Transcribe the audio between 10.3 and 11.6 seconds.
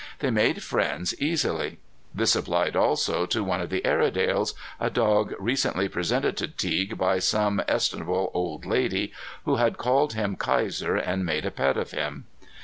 Kaiser and made a